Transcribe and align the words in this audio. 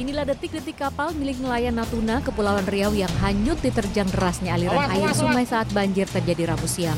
Inilah 0.00 0.24
detik-detik 0.24 0.80
kapal 0.80 1.12
milik 1.12 1.44
nelayan 1.44 1.76
Natuna 1.76 2.24
Kepulauan 2.24 2.64
Riau 2.64 2.96
yang 2.96 3.12
hanyut 3.20 3.60
diterjang 3.60 4.08
derasnya 4.08 4.56
aliran 4.56 4.80
Awas, 4.80 4.96
air 4.96 5.12
awas, 5.12 5.20
sungai 5.20 5.44
saat 5.44 5.68
banjir 5.76 6.08
terjadi 6.08 6.56
Rabu 6.56 6.64
siang. 6.64 6.96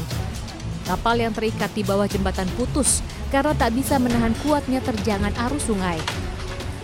Kapal 0.86 1.18
yang 1.18 1.34
terikat 1.34 1.74
di 1.74 1.82
bawah 1.82 2.06
jembatan 2.06 2.46
putus 2.54 3.02
karena 3.34 3.58
tak 3.58 3.74
bisa 3.74 3.98
menahan 3.98 4.30
kuatnya 4.46 4.78
terjangan 4.86 5.34
arus 5.50 5.66
sungai. 5.66 5.98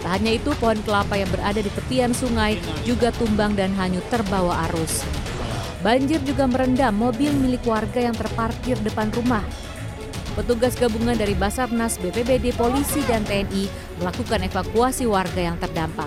Tak 0.03 0.19
hanya 0.19 0.35
itu, 0.35 0.51
pohon 0.59 0.83
kelapa 0.83 1.15
yang 1.15 1.31
berada 1.31 1.62
di 1.62 1.71
tepian 1.71 2.11
sungai 2.11 2.59
juga 2.82 3.14
tumbang 3.14 3.55
dan 3.55 3.71
hanyut 3.79 4.03
terbawa 4.11 4.66
arus. 4.66 5.07
Banjir 5.87 6.19
juga 6.27 6.50
merendam 6.50 6.98
mobil 6.98 7.30
milik 7.30 7.62
warga 7.62 8.03
yang 8.03 8.19
terparkir 8.19 8.75
depan 8.82 9.14
rumah. 9.14 9.46
Petugas 10.39 10.79
gabungan 10.79 11.18
dari 11.18 11.34
Basarnas, 11.34 11.98
BPBD, 11.98 12.55
polisi, 12.55 13.02
dan 13.10 13.27
TNI 13.27 13.66
melakukan 13.98 14.46
evakuasi 14.46 15.02
warga 15.02 15.51
yang 15.51 15.59
terdampak. 15.59 16.06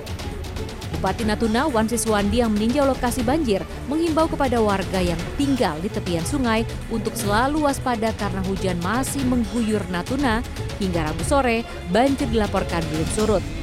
Bupati 0.95 1.27
Natuna 1.27 1.67
Wan 1.67 1.91
Siswandi 1.91 2.39
yang 2.39 2.55
meninjau 2.55 2.87
lokasi 2.87 3.27
banjir 3.27 3.59
menghimbau 3.91 4.31
kepada 4.31 4.63
warga 4.63 5.03
yang 5.03 5.19
tinggal 5.35 5.75
di 5.83 5.91
tepian 5.91 6.23
sungai 6.23 6.63
untuk 6.87 7.11
selalu 7.11 7.67
waspada 7.67 8.15
karena 8.15 8.39
hujan 8.47 8.79
masih 8.79 9.19
mengguyur 9.27 9.83
Natuna 9.91 10.39
hingga 10.79 11.11
Rabu 11.11 11.27
sore 11.27 11.67
banjir 11.91 12.31
dilaporkan 12.31 12.87
belum 12.87 13.09
surut. 13.11 13.60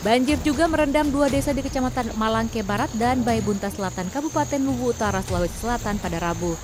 Banjir 0.00 0.40
juga 0.40 0.64
merendam 0.64 1.04
dua 1.12 1.28
desa 1.28 1.52
di 1.52 1.60
Kecamatan 1.60 2.16
Malangke 2.16 2.64
Barat 2.64 2.88
dan 2.96 3.20
Baibunta 3.20 3.68
Selatan, 3.68 4.08
Kabupaten 4.08 4.56
Luwu 4.56 4.96
Utara, 4.96 5.20
Sulawesi 5.20 5.60
Selatan 5.60 6.00
pada 6.00 6.16
Rabu. 6.16 6.56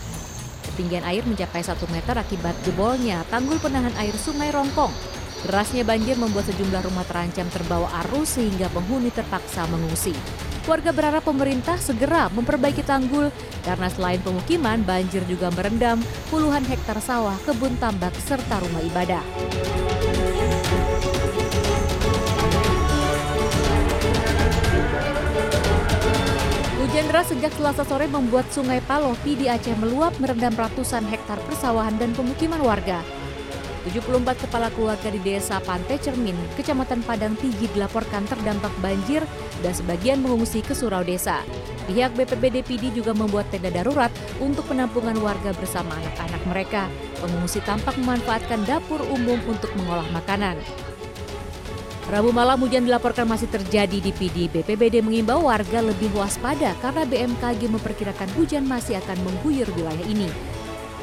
Ketinggian 0.65 1.05
air 1.05 1.21
mencapai 1.29 1.61
1 1.61 1.77
meter 1.93 2.17
akibat 2.17 2.57
jebolnya 2.65 3.29
tanggul 3.29 3.61
penahan 3.61 3.93
air 4.01 4.17
Sungai 4.17 4.49
Rongkong. 4.49 4.89
Derasnya 5.45 5.85
banjir 5.85 6.17
membuat 6.17 6.49
sejumlah 6.49 6.81
rumah 6.89 7.05
terancam 7.05 7.45
terbawa 7.53 7.93
arus 8.09 8.41
sehingga 8.41 8.73
penghuni 8.73 9.13
terpaksa 9.13 9.69
mengungsi. 9.69 10.17
Warga 10.65 10.97
berharap 10.97 11.29
pemerintah 11.29 11.77
segera 11.77 12.33
memperbaiki 12.33 12.89
tanggul 12.89 13.29
karena 13.69 13.93
selain 13.93 14.19
pemukiman, 14.25 14.81
banjir 14.81 15.21
juga 15.29 15.53
merendam 15.53 16.01
puluhan 16.33 16.65
hektar 16.65 17.05
sawah, 17.05 17.37
kebun 17.45 17.77
tambak, 17.77 18.17
serta 18.17 18.65
rumah 18.65 18.81
ibadah. 18.81 19.21
Hujan 27.07 27.23
sejak 27.23 27.55
selasa 27.55 27.87
sore 27.87 28.11
membuat 28.11 28.51
sungai 28.51 28.83
Palopi 28.83 29.39
di 29.39 29.47
Aceh 29.47 29.79
meluap 29.79 30.19
merendam 30.19 30.51
ratusan 30.51 31.07
hektar 31.07 31.39
persawahan 31.47 31.95
dan 32.03 32.11
pemukiman 32.19 32.59
warga. 32.59 32.99
74 33.87 34.27
kepala 34.43 34.75
keluarga 34.75 35.15
di 35.15 35.23
desa 35.23 35.63
Pantai 35.63 36.03
Cermin, 36.03 36.35
Kecamatan 36.59 37.07
Padang 37.07 37.39
Tigi 37.39 37.71
dilaporkan 37.71 38.27
terdampak 38.27 38.75
banjir 38.83 39.23
dan 39.63 39.71
sebagian 39.71 40.19
mengungsi 40.19 40.67
ke 40.67 40.75
surau 40.75 41.07
desa. 41.07 41.47
Pihak 41.87 42.11
BPBD 42.19 42.67
PD 42.67 42.91
juga 42.91 43.15
membuat 43.15 43.55
tenda 43.55 43.71
darurat 43.71 44.11
untuk 44.43 44.67
penampungan 44.67 45.15
warga 45.23 45.55
bersama 45.55 45.95
anak-anak 46.03 46.43
mereka. 46.51 46.91
Pengungsi 47.23 47.63
tampak 47.63 47.95
memanfaatkan 48.03 48.67
dapur 48.67 48.99
umum 49.15 49.39
untuk 49.47 49.71
mengolah 49.79 50.11
makanan. 50.11 50.59
Rabu 52.07 52.31
malam 52.31 52.63
hujan 52.63 52.87
dilaporkan 52.87 53.27
masih 53.27 53.51
terjadi 53.51 53.99
di 53.99 54.15
PD. 54.15 54.47
BPBD 54.47 55.03
mengimbau 55.03 55.51
warga 55.51 55.83
lebih 55.83 56.15
waspada 56.15 56.71
karena 56.79 57.03
BMKG 57.03 57.67
memperkirakan 57.67 58.31
hujan 58.39 58.63
masih 58.63 59.03
akan 59.03 59.19
mengguyur 59.27 59.67
wilayah 59.75 60.07
ini. 60.07 60.31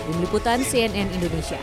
Tim 0.08 0.18
Liputan 0.24 0.64
CNN 0.64 1.12
Indonesia. 1.12 1.60